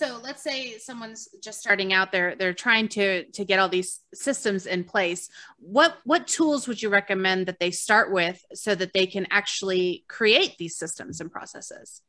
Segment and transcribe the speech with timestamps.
[0.00, 4.00] So let's say someone's just starting out they're they're trying to to get all these
[4.14, 5.28] systems in place.
[5.58, 10.06] What what tools would you recommend that they start with so that they can actually
[10.08, 12.00] create these systems and processes?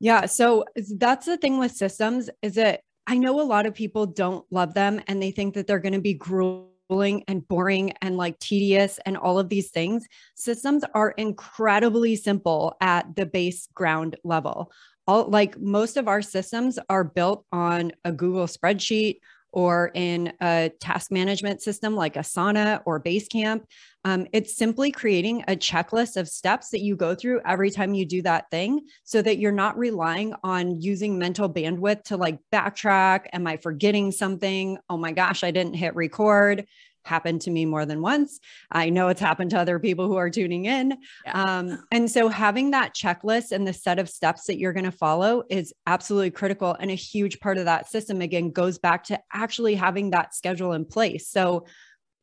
[0.00, 0.64] Yeah, so
[0.98, 4.74] that's the thing with systems is that I know a lot of people don't love
[4.74, 8.98] them and they think that they're going to be grueling and boring and like tedious
[9.06, 10.04] and all of these things.
[10.34, 14.72] Systems are incredibly simple at the base ground level
[15.06, 19.18] all like most of our systems are built on a Google spreadsheet
[19.54, 23.62] or in a task management system like Asana or Basecamp.
[24.04, 28.04] Um, it's simply creating a checklist of steps that you go through every time you
[28.04, 33.26] do that thing so that you're not relying on using mental bandwidth to like backtrack.
[33.32, 34.76] Am I forgetting something?
[34.90, 36.66] Oh my gosh, I didn't hit record
[37.04, 38.40] happened to me more than once.
[38.70, 40.98] I know it's happened to other people who are tuning in.
[41.24, 41.42] Yeah.
[41.42, 44.90] Um, and so having that checklist and the set of steps that you're going to
[44.92, 46.76] follow is absolutely critical.
[46.78, 50.72] And a huge part of that system, again, goes back to actually having that schedule
[50.72, 51.28] in place.
[51.28, 51.66] So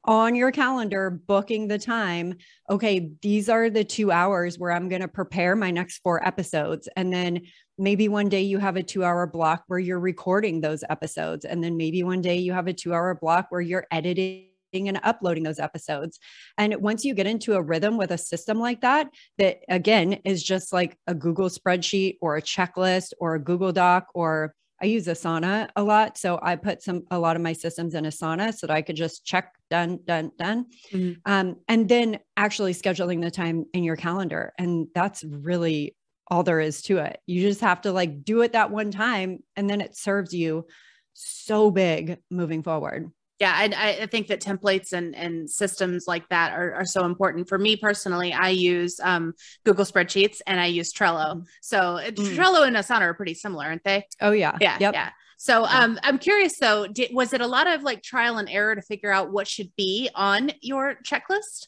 [0.05, 2.35] on your calendar, booking the time.
[2.69, 6.89] Okay, these are the two hours where I'm going to prepare my next four episodes.
[6.95, 7.41] And then
[7.77, 11.45] maybe one day you have a two hour block where you're recording those episodes.
[11.45, 14.99] And then maybe one day you have a two hour block where you're editing and
[15.03, 16.19] uploading those episodes.
[16.57, 20.43] And once you get into a rhythm with a system like that, that again is
[20.43, 25.05] just like a Google spreadsheet or a checklist or a Google Doc or I use
[25.05, 26.17] Asana a lot.
[26.17, 28.95] So I put some a lot of my systems in Asana so that I could
[28.95, 30.65] just check done, done, done.
[30.91, 31.31] Mm-hmm.
[31.31, 34.53] Um, and then actually scheduling the time in your calendar.
[34.57, 35.95] And that's really
[36.27, 37.19] all there is to it.
[37.27, 40.65] You just have to like do it that one time and then it serves you
[41.13, 43.11] so big moving forward
[43.41, 47.49] yeah I, I think that templates and, and systems like that are, are so important
[47.49, 49.33] for me personally i use um,
[49.65, 52.13] google spreadsheets and i use Trello so mm.
[52.13, 54.93] Trello and Asana are pretty similar aren't they oh yeah yeah yep.
[54.93, 58.47] yeah so um, i'm curious though did, was it a lot of like trial and
[58.47, 61.67] error to figure out what should be on your checklist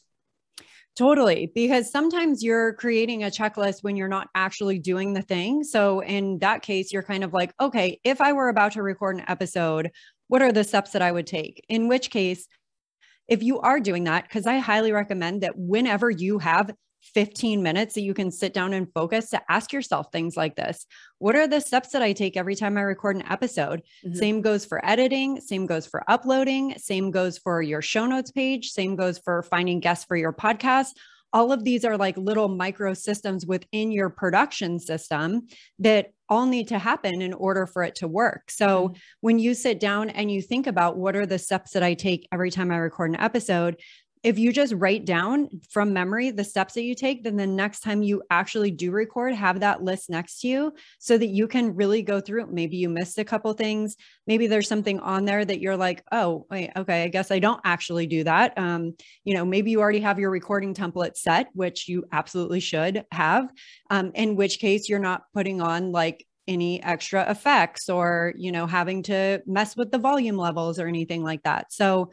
[0.96, 1.50] Totally.
[1.52, 5.64] Because sometimes you're creating a checklist when you're not actually doing the thing.
[5.64, 9.16] So, in that case, you're kind of like, okay, if I were about to record
[9.16, 9.90] an episode,
[10.28, 11.64] what are the steps that I would take?
[11.68, 12.48] In which case,
[13.28, 16.70] if you are doing that, because I highly recommend that whenever you have
[17.12, 20.86] 15 minutes that you can sit down and focus to ask yourself things like this
[21.18, 23.82] What are the steps that I take every time I record an episode?
[24.04, 24.14] Mm-hmm.
[24.14, 28.70] Same goes for editing, same goes for uploading, same goes for your show notes page,
[28.70, 30.92] same goes for finding guests for your podcast
[31.34, 35.48] all of these are like little micro systems within your production system
[35.80, 38.50] that all need to happen in order for it to work.
[38.50, 38.98] So mm-hmm.
[39.20, 42.28] when you sit down and you think about what are the steps that I take
[42.32, 43.76] every time I record an episode,
[44.24, 47.80] if you just write down from memory the steps that you take, then the next
[47.80, 51.76] time you actually do record, have that list next to you so that you can
[51.76, 52.46] really go through.
[52.46, 53.96] Maybe you missed a couple things.
[54.26, 57.60] Maybe there's something on there that you're like, oh, wait, okay, I guess I don't
[57.64, 58.56] actually do that.
[58.56, 63.04] Um, you know, maybe you already have your recording template set, which you absolutely should
[63.12, 63.50] have.
[63.90, 68.66] Um, in which case, you're not putting on like any extra effects or you know
[68.66, 72.10] having to mess with the volume levels or anything like that so